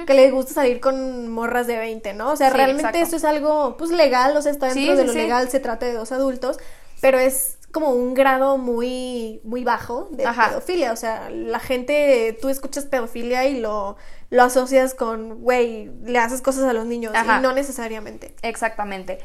que 0.06 0.12
le 0.12 0.30
gusta 0.30 0.52
salir 0.52 0.80
con 0.80 1.30
morras 1.30 1.66
de 1.66 1.78
20, 1.78 2.12
¿no? 2.12 2.32
O 2.32 2.36
sea, 2.36 2.50
realmente 2.50 3.00
esto 3.00 3.16
es 3.16 3.24
algo, 3.24 3.78
pues 3.78 3.90
legal, 3.90 4.36
o 4.36 4.42
sea, 4.42 4.52
está 4.52 4.66
dentro 4.66 4.96
de 4.96 5.04
lo 5.06 5.14
legal, 5.14 5.48
se 5.48 5.60
trata 5.60 5.86
de 5.86 5.94
dos 5.94 6.12
adultos, 6.12 6.58
pero 7.00 7.18
es 7.18 7.56
como 7.74 7.90
un 7.90 8.14
grado 8.14 8.56
muy, 8.56 9.40
muy 9.44 9.64
bajo 9.64 10.08
de 10.12 10.24
pedofilia. 10.24 10.92
O 10.92 10.96
sea, 10.96 11.28
la 11.28 11.58
gente, 11.58 12.38
tú 12.40 12.48
escuchas 12.48 12.86
pedofilia 12.86 13.46
y 13.46 13.60
lo, 13.60 13.96
lo 14.30 14.42
asocias 14.44 14.94
con, 14.94 15.42
güey, 15.42 15.90
le 16.04 16.18
haces 16.18 16.40
cosas 16.40 16.64
a 16.64 16.72
los 16.72 16.86
niños. 16.86 17.12
Y 17.14 17.42
no 17.42 17.52
necesariamente. 17.52 18.34
Exactamente. 18.42 19.18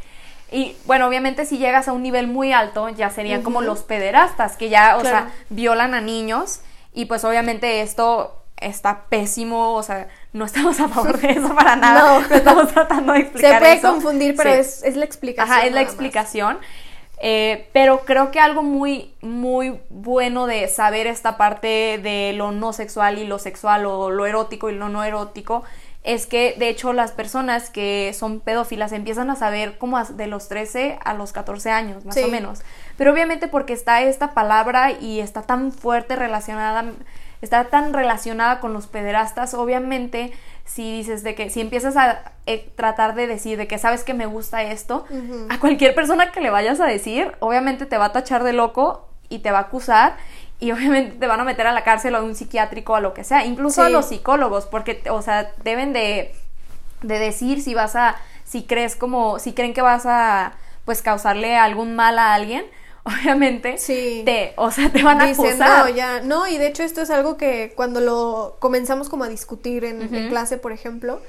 Y 0.51 0.75
bueno, 0.85 1.07
obviamente 1.07 1.45
si 1.45 1.59
llegas 1.59 1.87
a 1.87 1.93
un 1.93 2.01
nivel 2.01 2.27
muy 2.27 2.51
alto, 2.51 2.89
ya 2.89 3.11
serían 3.11 3.43
como 3.43 3.61
los 3.61 3.83
pederastas, 3.83 4.57
que 4.57 4.69
ya, 4.69 4.97
o 4.97 5.01
sea, 5.01 5.31
violan 5.49 5.93
a 5.93 6.01
niños. 6.01 6.61
Y 6.91 7.05
pues 7.05 7.23
obviamente 7.23 7.81
esto 7.81 8.35
está 8.57 9.05
pésimo, 9.09 9.75
o 9.75 9.83
sea, 9.83 10.07
no 10.33 10.45
estamos 10.45 10.79
a 10.79 10.89
favor 10.89 11.19
de 11.19 11.29
eso 11.29 11.55
para 11.55 11.75
nada. 11.77 12.19
No. 12.19 12.35
estamos 12.35 12.73
tratando 12.73 13.13
de 13.13 13.19
explicar. 13.19 13.53
Se 13.53 13.59
puede 13.59 13.81
confundir, 13.81 14.35
pero 14.35 14.49
es, 14.49 14.83
es, 14.83 14.95
la 14.95 15.05
explicación. 15.05 15.51
Ajá, 15.55 15.67
es 15.67 15.73
la 15.73 15.81
explicación. 15.81 16.57
Eh, 17.21 17.67
pero 17.73 18.05
creo 18.05 18.31
que 18.31 18.39
algo 18.39 18.63
muy, 18.63 19.13
muy 19.21 19.79
bueno 19.89 20.47
de 20.47 20.67
saber 20.69 21.05
esta 21.05 21.37
parte 21.37 21.99
de 22.01 22.31
lo 22.33 22.51
no 22.51 22.71
sexual 22.71 23.17
y 23.17 23.25
lo 23.25 23.39
sexual 23.39 23.85
o 23.85 24.09
lo 24.09 24.25
erótico 24.25 24.69
y 24.69 24.75
lo 24.75 24.87
no 24.87 25.03
erótico 25.03 25.63
es 26.03 26.25
que 26.25 26.55
de 26.57 26.69
hecho 26.69 26.93
las 26.93 27.11
personas 27.11 27.69
que 27.69 28.13
son 28.13 28.39
pedófilas 28.39 28.93
empiezan 28.93 29.29
a 29.29 29.35
saber 29.35 29.77
como 29.77 30.01
de 30.03 30.27
los 30.27 30.47
13 30.47 30.97
a 31.03 31.13
los 31.13 31.33
14 31.33 31.71
años, 31.71 32.05
más 32.05 32.17
o 32.17 32.27
menos. 32.29 32.61
Pero 32.97 33.11
obviamente 33.11 33.47
porque 33.47 33.73
está 33.73 34.01
esta 34.01 34.33
palabra 34.33 34.91
y 34.91 35.19
está 35.19 35.41
tan 35.41 35.73
fuerte 35.73 36.15
relacionada, 36.15 36.85
está 37.41 37.65
tan 37.65 37.93
relacionada 37.93 38.61
con 38.61 38.71
los 38.71 38.87
pederastas, 38.87 39.53
obviamente 39.53 40.31
si 40.69 40.91
dices 40.91 41.23
de 41.23 41.33
que 41.33 41.49
si 41.49 41.61
empiezas 41.61 41.97
a 41.97 42.31
eh, 42.45 42.71
tratar 42.75 43.15
de 43.15 43.25
decir 43.25 43.57
de 43.57 43.67
que 43.67 43.79
sabes 43.79 44.03
que 44.03 44.13
me 44.13 44.27
gusta 44.27 44.61
esto, 44.61 45.03
a 45.49 45.59
cualquier 45.59 45.95
persona 45.95 46.31
que 46.31 46.41
le 46.41 46.51
vayas 46.51 46.79
a 46.79 46.85
decir, 46.85 47.31
obviamente 47.39 47.87
te 47.87 47.97
va 47.97 48.05
a 48.05 48.11
tachar 48.11 48.43
de 48.43 48.53
loco 48.53 49.09
y 49.29 49.39
te 49.39 49.49
va 49.49 49.57
a 49.57 49.61
acusar 49.61 50.15
y 50.59 50.71
obviamente 50.73 51.17
te 51.17 51.25
van 51.25 51.39
a 51.39 51.43
meter 51.43 51.65
a 51.65 51.73
la 51.73 51.83
cárcel 51.83 52.13
o 52.13 52.19
a 52.19 52.21
un 52.21 52.35
psiquiátrico 52.35 52.93
o 52.93 52.95
a 52.97 53.01
lo 53.01 53.15
que 53.15 53.23
sea, 53.23 53.45
incluso 53.45 53.81
a 53.81 53.89
los 53.89 54.05
psicólogos, 54.05 54.67
porque 54.67 55.01
o 55.09 55.23
sea, 55.23 55.51
deben 55.63 55.91
de, 55.91 56.35
de 57.01 57.17
decir 57.17 57.63
si 57.63 57.73
vas 57.73 57.95
a 57.95 58.17
si 58.45 58.63
crees 58.63 58.95
como 58.95 59.39
si 59.39 59.53
creen 59.53 59.73
que 59.73 59.81
vas 59.81 60.05
a 60.05 60.53
pues 60.85 61.01
causarle 61.01 61.57
algún 61.57 61.95
mal 61.95 62.19
a 62.19 62.35
alguien 62.35 62.63
obviamente, 63.09 63.77
sí. 63.77 64.23
te, 64.25 64.53
o 64.55 64.71
sea, 64.71 64.89
te 64.91 65.03
van 65.03 65.21
a 65.21 65.25
acusar. 65.25 65.85
No, 65.85 65.95
ya, 65.95 66.21
no, 66.21 66.47
y 66.47 66.57
de 66.57 66.67
hecho 66.67 66.83
esto 66.83 67.01
es 67.01 67.09
algo 67.09 67.37
que 67.37 67.73
cuando 67.75 68.01
lo 68.01 68.57
comenzamos 68.59 69.09
como 69.09 69.23
a 69.23 69.29
discutir 69.29 69.85
en, 69.85 70.29
clase, 70.29 70.57
por 70.57 70.71
ejemplo, 70.71 71.21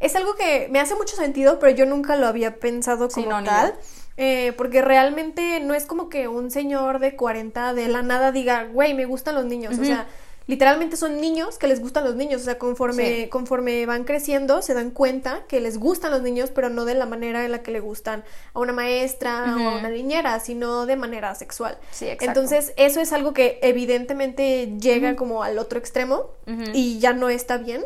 es 0.00 0.16
algo 0.16 0.34
que 0.34 0.68
me 0.70 0.80
hace 0.80 0.94
mucho 0.94 1.16
sentido, 1.16 1.58
pero 1.58 1.74
yo 1.74 1.86
nunca 1.86 2.16
lo 2.16 2.26
había 2.26 2.56
pensado 2.56 3.08
como 3.08 3.42
tal. 3.42 3.74
Eh, 4.18 4.52
porque 4.58 4.82
realmente 4.82 5.58
no 5.60 5.72
es 5.72 5.86
como 5.86 6.10
que 6.10 6.28
un 6.28 6.50
señor 6.50 6.98
de 6.98 7.16
40 7.16 7.72
de 7.72 7.88
la 7.88 8.02
nada 8.02 8.30
diga, 8.30 8.64
güey, 8.64 8.92
me 8.92 9.06
gustan 9.06 9.34
los 9.34 9.46
niños. 9.46 9.78
O 9.78 9.84
sea, 9.84 10.06
literalmente 10.46 10.96
son 10.96 11.20
niños 11.20 11.58
que 11.58 11.66
les 11.66 11.80
gustan 11.80 12.04
los 12.04 12.14
niños, 12.14 12.42
o 12.42 12.44
sea, 12.44 12.58
conforme, 12.58 13.28
conforme 13.28 13.86
van 13.86 14.04
creciendo 14.04 14.62
se 14.62 14.74
dan 14.74 14.90
cuenta 14.90 15.44
que 15.48 15.60
les 15.60 15.78
gustan 15.78 16.10
los 16.10 16.22
niños, 16.22 16.50
pero 16.50 16.68
no 16.68 16.84
de 16.84 16.94
la 16.94 17.06
manera 17.06 17.44
en 17.44 17.52
la 17.52 17.62
que 17.62 17.70
le 17.70 17.80
gustan 17.80 18.24
a 18.54 18.60
una 18.60 18.72
maestra 18.72 19.56
o 19.56 19.68
a 19.68 19.78
una 19.78 19.90
niñera, 19.90 20.38
sino 20.40 20.86
de 20.86 20.96
manera 20.96 21.34
sexual. 21.34 21.78
Sí, 21.90 22.08
Entonces, 22.20 22.72
eso 22.76 23.00
es 23.00 23.12
algo 23.12 23.32
que 23.32 23.58
evidentemente 23.62 24.72
llega 24.80 25.16
como 25.16 25.42
al 25.42 25.58
otro 25.58 25.78
extremo 25.78 26.30
y 26.72 26.98
ya 26.98 27.12
no 27.12 27.28
está 27.28 27.58
bien. 27.58 27.84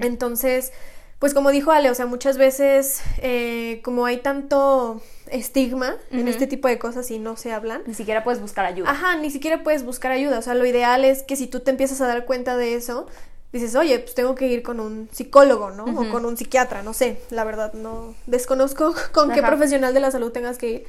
Entonces, 0.00 0.72
pues 1.20 1.34
como 1.34 1.50
dijo 1.50 1.70
Ale, 1.70 1.90
o 1.90 1.94
sea, 1.94 2.06
muchas 2.06 2.38
veces 2.38 3.02
eh, 3.18 3.80
como 3.84 4.06
hay 4.06 4.16
tanto 4.16 5.02
estigma 5.30 5.94
en 6.10 6.26
este 6.26 6.46
tipo 6.46 6.66
de 6.66 6.78
cosas 6.78 7.10
y 7.10 7.18
no 7.18 7.36
se 7.36 7.52
hablan. 7.52 7.82
Ni 7.86 7.94
siquiera 7.94 8.24
puedes 8.24 8.40
buscar 8.40 8.64
ayuda. 8.64 8.90
Ajá, 8.90 9.16
ni 9.16 9.30
siquiera 9.30 9.62
puedes 9.62 9.84
buscar 9.84 10.12
ayuda. 10.12 10.38
O 10.38 10.42
sea, 10.42 10.54
lo 10.54 10.64
ideal 10.64 11.04
es 11.04 11.22
que 11.22 11.36
si 11.36 11.46
tú 11.46 11.60
te 11.60 11.70
empiezas 11.70 12.00
a 12.00 12.06
dar 12.06 12.24
cuenta 12.24 12.56
de 12.56 12.74
eso, 12.74 13.06
dices, 13.52 13.76
oye, 13.76 13.98
pues 13.98 14.14
tengo 14.14 14.34
que 14.34 14.46
ir 14.46 14.62
con 14.62 14.80
un 14.80 15.10
psicólogo, 15.12 15.70
¿no? 15.70 15.84
O 15.84 16.10
con 16.10 16.24
un 16.24 16.38
psiquiatra, 16.38 16.82
no 16.82 16.94
sé, 16.94 17.20
la 17.28 17.44
verdad, 17.44 17.74
no 17.74 18.14
desconozco 18.26 18.94
con 19.12 19.30
qué 19.30 19.42
profesional 19.42 19.92
de 19.92 20.00
la 20.00 20.10
salud 20.10 20.32
tengas 20.32 20.56
que 20.56 20.70
ir. 20.70 20.86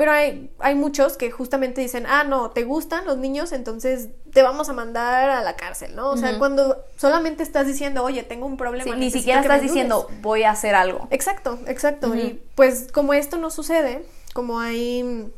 Pero 0.00 0.12
hay, 0.12 0.50
hay 0.60 0.74
muchos 0.74 1.18
que 1.18 1.30
justamente 1.30 1.82
dicen, 1.82 2.06
ah, 2.08 2.24
no, 2.24 2.52
te 2.52 2.64
gustan 2.64 3.04
los 3.04 3.18
niños, 3.18 3.52
entonces 3.52 4.08
te 4.32 4.40
vamos 4.40 4.70
a 4.70 4.72
mandar 4.72 5.28
a 5.28 5.42
la 5.42 5.56
cárcel, 5.56 5.94
¿no? 5.94 6.08
O 6.08 6.16
sea, 6.16 6.38
cuando 6.38 6.78
solamente 6.96 7.42
estás 7.42 7.66
diciendo, 7.66 8.02
oye, 8.02 8.22
tengo 8.22 8.46
un 8.46 8.56
problema. 8.56 8.96
ni 8.96 9.10
siquiera 9.10 9.42
estás 9.42 9.60
diciendo, 9.60 10.08
voy 10.22 10.44
a 10.44 10.52
hacer 10.52 10.74
algo. 10.74 11.06
Exacto, 11.10 11.58
exacto. 11.66 12.14
Y 12.14 12.40
pues 12.54 12.88
como 12.90 13.12
esto 13.12 13.36
no 13.36 13.50
sucede, 13.50 14.02
como 14.32 14.60
hay 14.60 15.30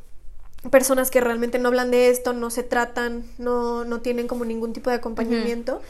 personas 0.70 1.10
que 1.10 1.20
realmente 1.20 1.58
no 1.58 1.66
hablan 1.66 1.90
de 1.90 2.10
esto, 2.10 2.32
no 2.32 2.48
se 2.48 2.62
tratan, 2.62 3.24
no, 3.38 3.84
no 3.84 4.00
tienen 4.00 4.28
como 4.28 4.44
ningún 4.44 4.72
tipo 4.72 4.90
de 4.90 4.94
acompañamiento, 4.94 5.82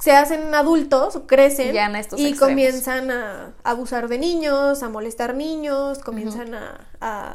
se 0.00 0.12
hacen 0.12 0.54
adultos, 0.54 1.20
crecen 1.26 1.76
y 2.16 2.34
comienzan 2.34 3.10
a, 3.10 3.52
abusar 3.64 4.08
de 4.08 4.18
niños, 4.18 4.82
a 4.82 4.88
molestar 4.88 5.34
niños, 5.34 5.98
comienzan 5.98 6.54
a, 6.54 6.86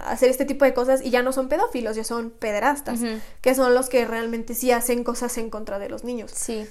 hacer 0.10 0.30
este 0.30 0.46
tipo 0.46 0.66
de 0.66 0.74
cosas 0.74 1.02
y 1.04 1.12
ya 1.12 1.22
no 1.22 1.32
son 1.32 1.48
pedófilos, 1.48 1.96
ya 1.96 2.04
son 2.04 2.32
pederastas, 2.32 3.00
que 3.42 3.56
son 3.56 3.74
los 3.76 3.90
que 3.90 4.06
realmente 4.06 4.56
sí 4.56 4.72
hacen 4.72 5.04
cosas 5.04 5.38
en 5.38 5.50
contra 5.50 5.80
de 5.80 5.90
los 5.90 6.04
niños. 6.04 6.32
Sí. 6.34 6.68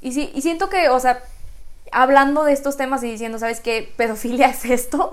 Y 0.00 0.12
sí, 0.12 0.30
y 0.34 0.42
siento 0.42 0.68
que, 0.68 0.88
o 0.88 0.98
sea, 0.98 1.22
hablando 1.92 2.44
de 2.44 2.52
estos 2.52 2.76
temas 2.76 3.04
y 3.04 3.10
diciendo, 3.10 3.38
¿sabes 3.38 3.60
qué? 3.60 3.92
Pedofilia 3.96 4.48
es 4.50 4.64
esto, 4.64 5.12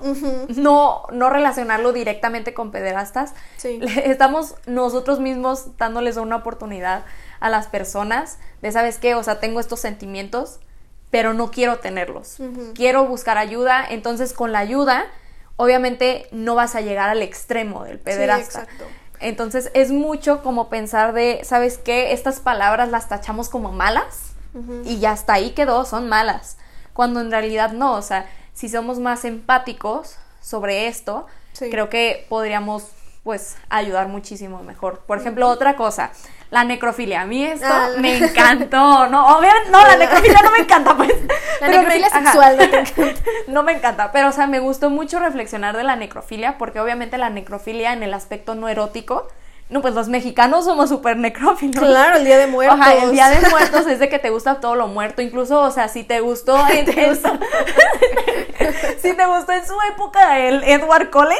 no, 0.56 1.04
no 1.12 1.30
relacionarlo 1.30 1.92
directamente 1.92 2.52
con 2.52 2.72
pederastas. 2.72 3.34
Sí. 3.56 3.78
Estamos 4.04 4.56
nosotros 4.66 5.20
mismos 5.20 5.76
dándoles 5.76 6.16
una 6.16 6.36
oportunidad 6.36 7.04
a 7.40 7.48
las 7.48 7.66
personas 7.66 8.38
de, 8.62 8.70
¿sabes 8.70 8.98
qué? 8.98 9.14
O 9.14 9.22
sea, 9.22 9.40
tengo 9.40 9.60
estos 9.60 9.80
sentimientos, 9.80 10.60
pero 11.10 11.34
no 11.34 11.50
quiero 11.50 11.78
tenerlos. 11.78 12.36
Quiero 12.74 13.06
buscar 13.06 13.38
ayuda, 13.38 13.84
entonces 13.88 14.32
con 14.32 14.52
la 14.52 14.60
ayuda, 14.60 15.06
obviamente 15.56 16.28
no 16.30 16.54
vas 16.54 16.74
a 16.74 16.80
llegar 16.80 17.10
al 17.10 17.22
extremo 17.22 17.84
del 17.84 17.98
pederasta. 17.98 18.62
exacto. 18.62 18.84
Entonces 19.20 19.70
es 19.74 19.90
mucho 19.90 20.42
como 20.42 20.68
pensar 20.68 21.12
de, 21.12 21.40
¿sabes 21.44 21.76
qué? 21.78 22.12
Estas 22.12 22.40
palabras 22.40 22.88
las 22.88 23.08
tachamos 23.08 23.48
como 23.48 23.70
malas 23.70 24.32
y 24.84 24.98
ya 24.98 25.12
hasta 25.12 25.34
ahí 25.34 25.50
quedó, 25.50 25.84
son 25.84 26.08
malas. 26.08 26.56
Cuando 26.92 27.20
en 27.20 27.30
realidad 27.30 27.72
no, 27.72 27.94
o 27.94 28.02
sea, 28.02 28.28
si 28.54 28.68
somos 28.68 28.98
más 28.98 29.24
empáticos 29.24 30.16
sobre 30.40 30.88
esto, 30.88 31.26
creo 31.58 31.90
que 31.90 32.26
podríamos 32.28 32.88
pues 33.22 33.56
ayudar 33.68 34.08
muchísimo 34.08 34.62
mejor. 34.62 35.00
Por 35.00 35.18
ejemplo, 35.18 35.48
otra 35.48 35.76
cosa, 35.76 36.10
la 36.50 36.64
necrofilia. 36.64 37.22
A 37.22 37.26
mí 37.26 37.44
esto 37.44 37.66
ah, 37.68 37.90
me 37.98 38.18
encantó, 38.18 39.06
¿no? 39.06 39.38
Obviamente, 39.38 39.70
no, 39.70 39.78
la 39.86 39.96
necrofilia 39.96 40.42
no 40.42 40.50
me 40.50 40.58
encanta, 40.58 40.96
pues. 40.96 41.12
La 41.60 41.68
necrofilia 41.68 42.08
sexual 42.08 42.56
no, 42.56 43.04
no 43.48 43.62
me 43.62 43.72
encanta, 43.72 44.12
pero 44.12 44.28
o 44.28 44.32
sea, 44.32 44.46
me 44.46 44.60
gustó 44.60 44.88
mucho 44.88 45.18
reflexionar 45.18 45.76
de 45.76 45.84
la 45.84 45.94
necrofilia, 45.94 46.56
porque 46.56 46.80
obviamente 46.80 47.18
la 47.18 47.28
necrofilia 47.28 47.92
en 47.92 48.02
el 48.02 48.14
aspecto 48.14 48.54
no 48.54 48.66
erótico 48.66 49.28
no, 49.70 49.80
pues 49.82 49.94
los 49.94 50.08
mexicanos 50.08 50.64
somos 50.64 50.88
súper 50.88 51.16
necrófilos. 51.16 51.84
Claro, 51.84 52.16
el 52.16 52.24
Día 52.24 52.38
de 52.38 52.46
Muertos. 52.48 52.80
El 53.02 53.12
Día 53.12 53.28
de 53.28 53.48
Muertos 53.48 53.86
es 53.86 54.00
de 54.00 54.08
que 54.08 54.18
te 54.18 54.30
gusta 54.30 54.56
todo 54.56 54.74
lo 54.74 54.88
muerto. 54.88 55.22
Incluso, 55.22 55.60
o 55.60 55.70
sea, 55.70 55.88
si 55.88 56.02
te 56.02 56.18
gustó 56.20 56.58
en, 56.70 56.86
¿Te 56.86 57.14
si 59.00 59.12
te 59.14 59.26
gustó 59.26 59.52
en 59.52 59.64
su 59.64 59.74
época 59.92 60.40
el 60.40 60.64
Edward 60.64 61.10
Cullen. 61.10 61.38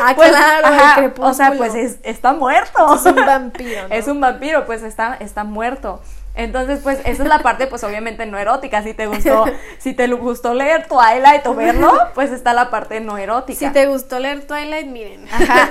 Ah, 0.00 0.12
pues, 0.14 0.30
claro, 0.30 1.12
o 1.20 1.34
sea, 1.34 1.52
pues 1.56 1.74
está 2.02 2.32
muerto. 2.32 2.94
Es 2.94 3.04
un 3.06 3.16
vampiro. 3.16 3.86
Es 3.90 4.06
un 4.06 4.20
vampiro, 4.20 4.64
pues 4.64 4.84
está, 4.84 5.16
está 5.18 5.42
muerto. 5.42 6.00
Entonces, 6.34 6.80
pues, 6.82 6.98
esa 7.04 7.22
es 7.22 7.28
la 7.28 7.40
parte, 7.40 7.66
pues, 7.66 7.84
obviamente 7.84 8.24
no 8.24 8.38
erótica. 8.38 8.82
Si 8.82 8.94
te 8.94 9.06
gustó, 9.06 9.44
si 9.78 9.92
te 9.92 10.06
gustó 10.08 10.54
leer 10.54 10.86
Twilight 10.88 11.46
o 11.46 11.54
verlo, 11.54 11.92
pues 12.14 12.30
está 12.30 12.54
la 12.54 12.70
parte 12.70 13.00
no 13.00 13.18
erótica. 13.18 13.58
Si 13.58 13.68
te 13.70 13.86
gustó 13.86 14.18
leer 14.18 14.46
Twilight, 14.46 14.86
miren. 14.86 15.26
Ajá. 15.30 15.70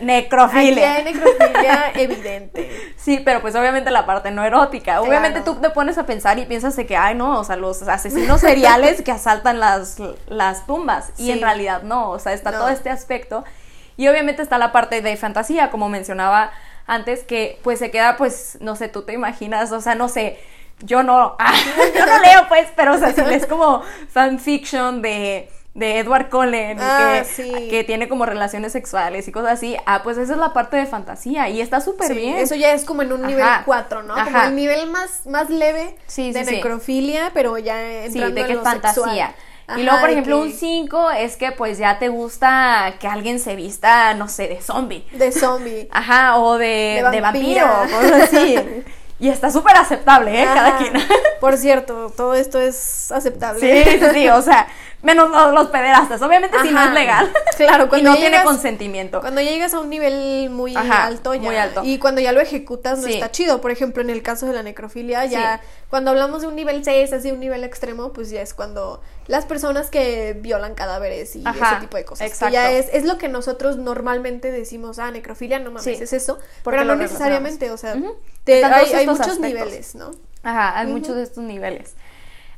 Necrofilia. 0.00 0.94
hay 0.94 1.04
necrofilia 1.04 1.92
evidente. 1.94 2.94
Sí, 2.96 3.20
pero 3.22 3.42
pues 3.42 3.54
obviamente 3.54 3.90
la 3.90 4.06
parte 4.06 4.30
no 4.30 4.44
erótica. 4.44 5.02
Obviamente 5.02 5.42
tú 5.42 5.56
te 5.56 5.70
pones 5.70 5.98
a 5.98 6.06
pensar 6.06 6.38
y 6.38 6.46
piensas 6.46 6.74
de 6.76 6.86
que, 6.86 6.96
ay, 6.96 7.14
no, 7.14 7.40
o 7.40 7.44
sea, 7.44 7.56
los 7.56 7.82
asesinos 7.82 8.40
seriales 8.40 9.02
que 9.02 9.12
asaltan 9.12 9.60
las, 9.60 9.98
las 10.26 10.66
tumbas. 10.66 11.10
Y 11.18 11.32
en 11.32 11.42
realidad 11.42 11.82
no, 11.82 12.10
o 12.10 12.18
sea, 12.18 12.32
está 12.32 12.52
todo 12.52 12.68
este 12.68 12.88
aspecto. 12.88 13.44
Y 13.98 14.08
obviamente 14.08 14.42
está 14.42 14.58
la 14.58 14.72
parte 14.72 15.02
de 15.02 15.16
fantasía, 15.16 15.70
como 15.70 15.88
mencionaba 15.88 16.52
antes 16.88 17.22
que 17.22 17.60
pues 17.62 17.78
se 17.78 17.92
queda 17.92 18.16
pues, 18.16 18.58
no 18.60 18.74
sé, 18.74 18.88
tú 18.88 19.02
te 19.02 19.12
imaginas, 19.12 19.70
o 19.70 19.80
sea, 19.80 19.94
no 19.94 20.08
sé, 20.08 20.38
yo 20.80 21.04
no, 21.04 21.36
yo 21.94 22.06
no 22.06 22.18
leo 22.20 22.48
pues, 22.48 22.66
pero 22.74 22.94
o 22.94 22.98
sea, 22.98 23.12
si 23.12 23.20
lees 23.20 23.46
como 23.46 23.82
fanfiction 24.08 25.00
de 25.00 25.48
de 25.78 25.98
Edward 25.98 26.28
Cullen 26.28 26.78
ah, 26.80 27.22
que, 27.36 27.84
tiene 27.84 28.08
como 28.08 28.26
relaciones 28.26 28.72
sexuales 28.72 29.28
y 29.28 29.32
cosas 29.32 29.52
así, 29.52 29.76
ah, 29.86 30.02
pues 30.02 30.18
esa 30.18 30.32
es 30.32 30.38
la 30.38 30.52
parte 30.52 30.76
de 30.76 30.86
fantasía 30.86 31.48
y 31.48 31.60
está 31.60 31.80
súper 31.80 32.14
bien. 32.14 32.36
Eso 32.36 32.56
ya 32.56 32.72
es 32.72 32.84
como 32.84 33.02
en 33.02 33.12
un 33.12 33.22
nivel 33.22 33.46
4, 33.64 34.02
¿no? 34.02 34.14
Como 34.14 34.42
el 34.42 34.56
nivel 34.56 34.90
más, 34.90 35.24
más 35.26 35.48
leve 35.50 35.94
de 36.16 36.44
necrofilia, 36.44 37.30
pero 37.32 37.56
ya 37.58 38.04
entrando 38.04 38.40
de 38.40 38.46
que 38.46 38.52
en 38.54 38.64
fantasía. 38.64 39.34
Y 39.76 39.82
luego, 39.82 40.00
por 40.00 40.10
ejemplo, 40.10 40.40
un 40.40 40.52
5 40.52 41.10
es 41.10 41.36
que 41.36 41.52
pues 41.52 41.78
ya 41.78 41.98
te 41.98 42.08
gusta 42.08 42.94
que 42.98 43.06
alguien 43.06 43.38
se 43.38 43.54
vista, 43.54 44.14
no 44.14 44.28
sé, 44.28 44.48
de 44.48 44.60
zombie. 44.62 45.04
De 45.12 45.30
zombie. 45.30 45.88
Ajá, 45.92 46.38
o 46.38 46.56
de, 46.56 47.04
de, 47.10 47.20
vampiro, 47.20 47.66
cosas 47.90 48.22
así. 48.22 48.56
y 49.18 49.28
está 49.28 49.50
súper 49.50 49.76
aceptable, 49.76 50.42
¿eh? 50.42 50.46
Cada 50.46 50.78
quien. 50.78 50.94
Por 51.40 51.56
cierto, 51.58 52.10
todo 52.16 52.34
esto 52.34 52.58
es 52.58 53.12
aceptable. 53.12 53.60
Sí, 53.60 53.98
sí, 53.98 54.06
sí, 54.14 54.28
o 54.28 54.40
sea, 54.40 54.68
menos 55.02 55.30
los, 55.52 55.68
pederastas, 55.68 56.20
obviamente 56.22 56.56
si 56.62 56.70
no 56.70 56.82
es 56.82 56.92
legal. 56.92 57.32
Claro, 57.56 57.88
cuando 57.88 58.10
y 58.10 58.12
no 58.12 58.16
tiene 58.16 58.42
consentimiento. 58.42 59.20
Cuando 59.20 59.40
llegas 59.40 59.74
a 59.74 59.80
un 59.80 59.90
nivel 59.90 60.50
muy 60.50 60.74
alto 60.76 61.34
ya. 61.34 61.40
Muy 61.40 61.56
alto. 61.56 61.82
Y 61.84 61.98
cuando 61.98 62.20
ya 62.20 62.32
lo 62.32 62.40
ejecutas 62.40 62.98
no 62.98 63.06
está 63.06 63.30
chido. 63.30 63.60
Por 63.60 63.70
ejemplo, 63.70 64.02
en 64.02 64.10
el 64.10 64.22
caso 64.22 64.46
de 64.46 64.52
la 64.52 64.62
necrofilia, 64.62 65.24
ya 65.26 65.60
cuando 65.88 66.10
hablamos 66.10 66.42
de 66.42 66.48
un 66.48 66.56
nivel 66.56 66.84
6, 66.84 67.12
así 67.12 67.30
un 67.30 67.40
nivel 67.40 67.64
extremo, 67.64 68.12
pues 68.12 68.30
ya 68.30 68.42
es 68.42 68.54
cuando 68.54 69.00
las 69.26 69.44
personas 69.44 69.90
que 69.90 70.36
violan 70.40 70.74
cadáveres 70.74 71.36
y 71.36 71.44
ese 71.46 71.80
tipo 71.80 71.96
de 71.96 72.04
cosas. 72.04 72.26
Exacto. 72.26 72.52
ya 72.52 72.72
es, 72.72 72.88
es 72.92 73.04
lo 73.04 73.18
que 73.18 73.28
nosotros 73.28 73.76
normalmente 73.76 74.50
decimos, 74.50 74.98
ah, 74.98 75.10
necrofilia, 75.10 75.58
no 75.58 75.70
mames, 75.70 75.86
es 75.86 76.12
eso. 76.12 76.38
pero 76.64 76.84
no 76.84 76.96
necesariamente, 76.96 77.70
o 77.70 77.76
sea, 77.76 77.92
hay, 77.92 79.06
muchos 79.06 79.38
niveles, 79.38 79.94
¿no? 79.94 80.10
Ajá, 80.42 80.78
hay 80.78 80.86
muchos 80.86 81.14
de 81.14 81.22
estos 81.22 81.44
niveles. 81.44 81.94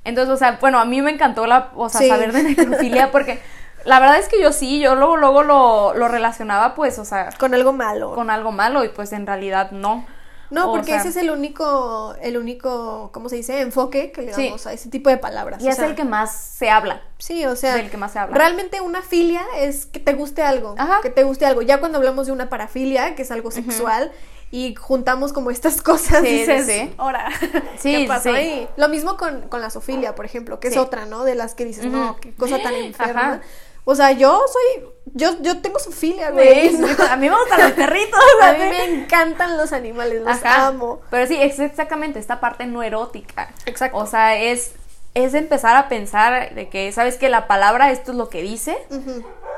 Entonces, 0.04 0.32
o 0.32 0.36
sea, 0.36 0.58
bueno, 0.60 0.78
a 0.78 0.84
mí 0.84 1.02
me 1.02 1.10
encantó 1.10 1.46
la, 1.46 1.70
o 1.74 1.88
sea, 1.88 2.06
saber 2.06 2.32
de 2.32 2.42
necrofilia 2.42 3.10
porque 3.12 3.40
la 3.84 4.00
verdad 4.00 4.18
es 4.18 4.28
que 4.28 4.40
yo 4.40 4.52
sí, 4.52 4.80
yo 4.80 4.94
luego, 4.94 5.16
luego 5.16 5.42
lo, 5.42 5.94
lo, 5.94 6.08
relacionaba 6.08 6.74
pues, 6.74 6.98
o 6.98 7.04
sea... 7.04 7.30
Con 7.38 7.54
algo 7.54 7.72
malo. 7.72 8.14
Con 8.14 8.30
algo 8.30 8.52
malo 8.52 8.84
y 8.84 8.88
pues 8.88 9.12
en 9.12 9.26
realidad 9.26 9.70
no. 9.70 10.06
No, 10.50 10.72
porque 10.72 10.96
ese 10.96 11.08
es 11.08 11.16
el 11.16 11.30
único, 11.30 12.16
el 12.20 12.36
único, 12.36 13.10
¿cómo 13.12 13.28
se 13.28 13.36
dice? 13.36 13.60
Enfoque 13.60 14.10
que 14.10 14.22
le 14.22 14.32
damos 14.32 14.66
a 14.66 14.72
ese 14.72 14.88
tipo 14.88 15.08
de 15.08 15.16
palabras. 15.16 15.62
Y 15.62 15.68
es 15.68 15.78
el 15.78 15.94
que 15.94 16.04
más 16.04 16.34
se 16.34 16.70
habla. 16.70 17.02
Sí, 17.18 17.46
o 17.46 17.54
sea, 17.54 17.78
el 17.78 17.88
que 17.88 17.96
más 17.96 18.12
se 18.12 18.18
habla. 18.18 18.36
Realmente 18.36 18.80
una 18.80 19.00
filia 19.00 19.42
es 19.58 19.86
que 19.86 20.00
te 20.00 20.12
guste 20.12 20.42
algo, 20.42 20.74
Ajá. 20.76 20.98
que 21.02 21.10
te 21.10 21.22
guste 21.22 21.46
algo. 21.46 21.62
Ya 21.62 21.78
cuando 21.78 21.98
hablamos 21.98 22.26
de 22.26 22.32
una 22.32 22.48
parafilia, 22.48 23.14
que 23.14 23.22
es 23.22 23.30
algo 23.30 23.52
sexual, 23.52 24.10
y 24.50 24.74
juntamos 24.74 25.32
como 25.32 25.50
estas 25.50 25.82
cosas, 25.82 26.22
sí, 26.22 26.40
dices, 26.40 26.66
sí, 26.66 26.94
ahora, 26.98 27.28
sí, 27.78 27.96
¿qué 27.96 28.04
pasó 28.08 28.32
ahí? 28.32 28.68
Lo 28.76 28.88
mismo 28.88 29.16
con, 29.16 29.42
con 29.48 29.60
la 29.60 29.70
sofilia, 29.70 30.14
por 30.14 30.24
ejemplo, 30.24 30.60
que 30.60 30.68
es 30.68 30.76
otra, 30.76 31.06
¿no? 31.06 31.24
De 31.24 31.34
las 31.34 31.54
que 31.54 31.64
dices, 31.64 31.86
no, 31.86 32.16
qué 32.20 32.34
cosa 32.34 32.60
tan 32.62 32.74
enferma. 32.74 33.40
O 33.84 33.94
sea, 33.94 34.12
yo 34.12 34.42
soy, 34.46 34.84
yo, 35.14 35.40
yo 35.40 35.60
tengo 35.62 35.78
sofilia, 35.78 36.30
güey. 36.30 36.68
a 37.10 37.16
mí 37.16 37.30
me 37.30 37.36
gustan 37.36 37.60
los 37.62 37.72
perritos. 37.72 38.20
a 38.42 38.52
mí 38.52 38.58
me 38.58 38.84
encantan 38.84 39.56
los 39.56 39.72
animales, 39.72 40.22
los 40.22 40.44
amo. 40.44 41.00
Pero 41.10 41.26
sí, 41.26 41.36
es 41.40 41.58
exactamente 41.58 42.18
esta 42.18 42.40
parte 42.40 42.66
no 42.66 42.82
erótica. 42.82 43.52
Exacto. 43.66 43.96
O 43.96 44.06
sea, 44.06 44.36
es, 44.36 44.74
es 45.14 45.34
empezar 45.34 45.76
a 45.76 45.88
pensar 45.88 46.54
de 46.54 46.68
que, 46.68 46.92
¿sabes 46.92 47.16
que 47.16 47.28
La 47.30 47.46
palabra, 47.46 47.90
esto 47.90 48.12
es 48.12 48.18
lo 48.18 48.28
que 48.28 48.42
dice, 48.42 48.76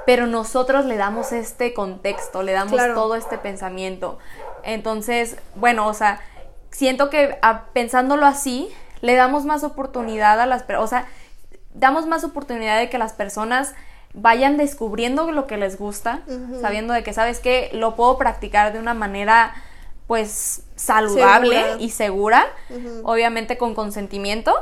pero 0.06 0.26
nosotros 0.26 0.84
le 0.84 0.96
damos 0.96 1.32
este 1.32 1.74
contexto, 1.74 2.42
le 2.42 2.52
damos 2.52 2.80
todo 2.94 3.16
este 3.16 3.38
pensamiento. 3.38 4.18
Entonces, 4.64 5.36
bueno, 5.54 5.86
o 5.86 5.94
sea, 5.94 6.20
siento 6.70 7.10
que 7.10 7.38
pensándolo 7.72 8.26
así, 8.26 8.68
le 9.00 9.14
damos 9.14 9.44
más 9.44 9.64
oportunidad 9.64 10.40
a 10.40 10.46
las 10.46 10.62
personas, 10.62 10.84
o 10.84 10.88
sea, 10.88 11.06
damos 11.74 12.06
más 12.06 12.24
oportunidad 12.24 12.78
de 12.78 12.88
que 12.88 12.98
las 12.98 13.12
personas 13.12 13.74
vayan 14.14 14.56
descubriendo 14.56 15.30
lo 15.32 15.46
que 15.46 15.56
les 15.56 15.78
gusta, 15.78 16.20
sabiendo 16.60 16.92
de 16.92 17.02
que, 17.02 17.12
¿sabes 17.12 17.40
qué? 17.40 17.70
Lo 17.72 17.96
puedo 17.96 18.18
practicar 18.18 18.72
de 18.72 18.78
una 18.78 18.94
manera, 18.94 19.54
pues, 20.06 20.64
saludable 20.76 21.62
y 21.78 21.90
segura, 21.90 22.46
obviamente 23.04 23.56
con 23.56 23.74
consentimiento, 23.74 24.54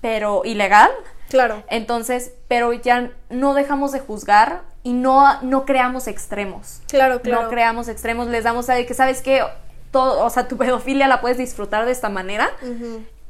pero 0.00 0.42
ilegal. 0.44 0.90
Claro. 1.28 1.62
Entonces, 1.68 2.32
pero 2.48 2.72
ya 2.72 3.10
no 3.28 3.54
dejamos 3.54 3.92
de 3.92 4.00
juzgar 4.00 4.62
y 4.86 4.92
no, 4.92 5.42
no 5.42 5.64
creamos 5.64 6.06
extremos. 6.06 6.80
Claro, 6.86 7.20
claro. 7.20 7.42
No 7.42 7.48
creamos 7.50 7.88
extremos, 7.88 8.28
les 8.28 8.44
damos 8.44 8.70
a 8.70 8.76
que, 8.76 8.94
¿sabes 8.94 9.20
qué? 9.20 9.42
Todo, 9.90 10.24
o 10.24 10.30
sea, 10.30 10.46
tu 10.46 10.56
pedofilia 10.56 11.08
la 11.08 11.20
puedes 11.20 11.38
disfrutar 11.38 11.86
de 11.86 11.90
esta 11.90 12.08
manera. 12.08 12.52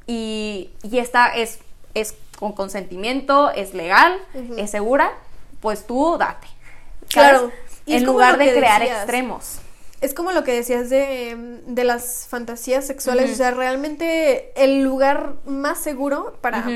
y, 0.07 0.69
y 0.83 0.99
esta 0.99 1.29
es, 1.29 1.61
es 1.95 2.15
con 2.39 2.53
consentimiento, 2.53 3.51
es 3.53 3.73
legal, 3.73 4.21
es 4.59 4.71
segura, 4.71 5.13
pues 5.61 5.87
tú 5.87 6.19
date. 6.19 6.47
Claro. 7.09 7.51
Y 7.87 7.95
en 7.95 8.05
lugar 8.05 8.37
de 8.37 8.53
crear 8.53 8.83
extremos. 8.83 9.61
Es 10.03 10.13
como 10.13 10.33
lo 10.33 10.45
que 10.45 10.53
decías 10.53 10.91
de, 10.91 11.63
de 11.67 11.85
las 11.85 12.27
fantasías 12.29 12.87
sexuales, 12.87 13.33
o 13.33 13.35
sea, 13.35 13.53
realmente 13.53 14.53
el 14.63 14.83
lugar 14.83 15.37
más 15.47 15.79
seguro 15.79 16.37
para 16.43 16.67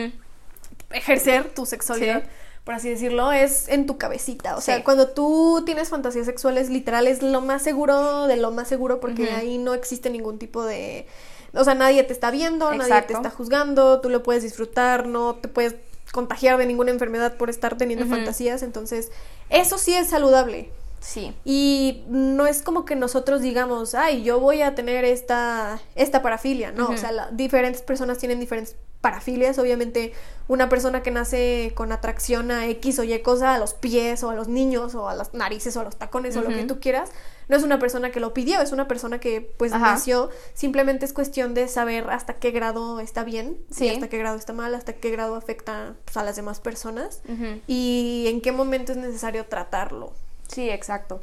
ejercer 0.91 1.53
tu 1.53 1.67
sexualidad. 1.67 2.23
Por 2.65 2.75
así 2.75 2.91
decirlo, 2.91 3.33
es 3.33 3.69
en 3.69 3.87
tu 3.87 3.97
cabecita. 3.97 4.57
O 4.57 4.61
sea, 4.61 4.85
cuando 4.85 5.09
tú 5.09 5.63
tienes 5.65 5.89
fantasías 5.89 6.27
sexuales, 6.27 6.69
literal, 6.69 7.07
es 7.07 7.23
lo 7.23 7.41
más 7.41 7.63
seguro 7.63 8.27
de 8.27 8.37
lo 8.37 8.51
más 8.51 8.69
seguro 8.69 9.01
porque 9.01 9.31
ahí 9.31 9.59
no 9.59 9.75
existe 9.75 10.11
ningún 10.11 10.39
tipo 10.39 10.65
de... 10.65 11.07
O 11.53 11.65
sea, 11.65 11.75
nadie 11.75 12.05
te 12.05 12.13
está 12.13 12.31
viendo, 12.31 12.73
nadie 12.73 13.03
te 13.03 13.13
está 13.13 13.31
juzgando, 13.31 14.01
tú 14.01 14.09
lo 14.09 14.23
puedes 14.23 14.43
disfrutar, 14.43 15.07
no 15.07 15.35
te 15.37 15.49
puedes 15.49 15.75
contagiar 16.13 16.59
de 16.59 16.67
ninguna 16.67 16.91
enfermedad 16.91 17.37
por 17.37 17.51
estar 17.51 17.77
teniendo 17.77 18.07
fantasías. 18.07 18.63
Entonces, 18.63 19.11
eso 19.49 19.79
sí 19.79 19.95
es 19.95 20.09
saludable. 20.09 20.71
Sí. 21.01 21.35
Y 21.45 22.05
no 22.09 22.47
es 22.47 22.63
como 22.63 22.85
que 22.85 22.95
nosotros 22.95 23.41
digamos, 23.41 23.95
ay, 23.95 24.23
yo 24.23 24.39
voy 24.39 24.61
a 24.63 24.75
tener 24.75 25.05
esta, 25.05 25.81
esta 25.95 26.23
parafilia, 26.23 26.73
¿no? 26.73 26.91
O 26.91 26.97
sea, 26.97 27.31
diferentes 27.33 27.83
personas 27.83 28.19
tienen 28.19 28.39
diferentes 28.39 28.77
parafilias. 29.01 29.59
Obviamente, 29.59 30.13
una 30.49 30.69
persona 30.69 31.03
que 31.03 31.11
nace 31.11 31.73
con 31.75 31.93
atracción 31.93 32.51
a 32.51 32.67
X 32.67 32.99
o 32.99 33.05
Y 33.05 33.19
cosa, 33.21 33.55
a 33.55 33.59
los 33.59 33.75
pies 33.75 34.23
o 34.23 34.31
a 34.31 34.35
los 34.35 34.49
niños 34.49 34.95
o 34.95 35.09
a 35.09 35.15
las 35.15 35.35
narices 35.35 35.77
o 35.77 35.81
a 35.81 35.85
los 35.85 35.97
tacones 35.97 36.37
o 36.37 36.43
lo 36.43 36.49
que 36.49 36.65
tú 36.65 36.81
quieras, 36.81 37.11
no 37.49 37.57
es 37.57 37.63
una 37.63 37.79
persona 37.79 38.11
que 38.11 38.21
lo 38.21 38.33
pidió, 38.33 38.61
es 38.61 38.73
una 38.73 38.87
persona 38.87 39.19
que 39.19 39.41
pues 39.57 39.73
nació. 39.73 40.31
Simplemente 40.55 41.05
es 41.05 41.13
cuestión 41.13 41.55
de 41.55 41.69
saber 41.69 42.09
hasta 42.11 42.35
qué 42.35 42.51
grado 42.51 43.01
está 43.01 43.25
bien, 43.25 43.59
sí. 43.71 43.89
hasta 43.89 44.09
qué 44.09 44.19
grado 44.19 44.37
está 44.37 44.53
mal, 44.53 44.75
hasta 44.75 44.93
qué 44.93 45.11
grado 45.11 45.35
afecta 45.35 45.95
pues, 46.05 46.17
a 46.17 46.23
las 46.23 46.37
demás 46.37 46.61
personas 46.61 47.23
y 47.67 48.27
en 48.29 48.41
qué 48.41 48.53
momento 48.53 48.93
es 48.93 48.99
necesario 48.99 49.47
tratarlo. 49.47 50.13
Sí, 50.49 50.69
exacto. 50.69 51.21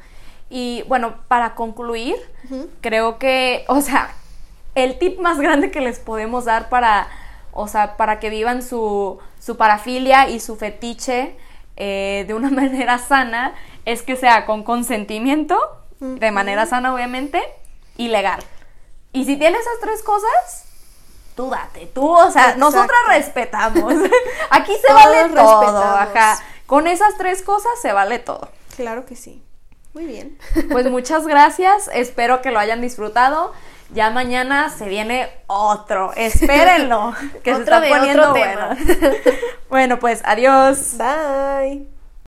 Y 0.50 0.84
bueno, 0.88 1.17
para 1.27 1.55
concluir, 1.55 2.15
creo 2.81 3.19
que, 3.19 3.65
o 3.67 3.81
sea, 3.81 4.13
el 4.75 4.98
tip 5.00 5.19
más 5.19 5.39
grande 5.39 5.72
que 5.72 5.81
les 5.81 6.00
podemos 6.00 6.46
dar 6.46 6.69
para, 6.69 7.07
o 7.51 7.68
sea, 7.68 7.98
para 7.98 8.20
que 8.20 8.30
vivan 8.30 8.63
su, 8.63 9.20
su 9.39 9.58
parafilia 9.58 10.30
y 10.30 10.39
su 10.39 10.56
fetiche 10.56 11.36
eh, 11.75 12.25
de 12.27 12.34
una 12.34 12.50
manera 12.51 12.98
sana 12.98 13.56
es 13.86 14.01
que 14.01 14.16
sea 14.16 14.46
con 14.46 14.63
consentimiento, 14.63 15.60
de 16.00 16.32
manera 16.32 16.66
sana 16.66 16.94
obviamente, 16.94 17.42
y 17.96 18.10
legal. 18.10 18.42
Y 19.13 19.25
si 19.25 19.38
tienes 19.38 19.62
esas 19.62 19.80
tres 19.82 20.04
cosas, 20.04 20.66
tú 21.36 21.50
date, 21.50 21.89
tú, 21.94 22.08
o 22.08 22.32
sea, 22.32 22.56
nosotras 22.58 23.00
respetamos. 23.08 23.94
Aquí 24.50 24.74
se 24.75 24.94
vale 24.94 25.30
todo, 25.30 25.80
ajá. 25.80 26.39
Con 26.66 26.88
esas 26.88 27.18
tres 27.18 27.42
cosas 27.42 27.72
se 27.82 27.94
vale 27.94 28.20
todo. 28.20 28.50
Claro 28.75 29.06
que 29.06 29.16
sí. 29.16 29.42
Muy 29.94 30.06
bien. 30.06 30.38
Pues 30.70 30.89
muchas 30.92 31.25
gracias. 31.25 31.89
Espero 31.94 32.42
que 32.42 32.51
lo 32.51 32.60
hayan 32.60 32.82
disfrutado. 32.82 33.54
Ya 33.94 34.10
mañana 34.10 34.70
se 34.70 34.88
viene 34.88 35.29
otro. 35.48 36.13
Espérenlo. 36.15 37.13
Que 37.44 37.56
se 37.56 37.62
está 37.62 37.82
poniendo 37.88 38.32
bueno. 38.32 38.70
bueno, 39.70 40.00
pues 40.00 40.22
adiós. 40.25 40.96
Bye. 40.98 41.97